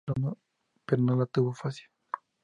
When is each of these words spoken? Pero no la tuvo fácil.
Pero 0.87 0.99
no 1.03 1.15
la 1.15 1.27
tuvo 1.27 1.53
fácil. 1.53 1.85